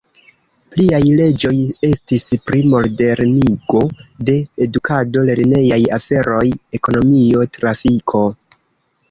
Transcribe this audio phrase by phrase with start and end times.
[0.75, 1.51] Pliaj leĝoj
[1.87, 3.83] estis pri modernigo
[4.31, 6.43] de edukado, lernejaj aferoj,
[6.81, 8.25] ekonomio, trafiko.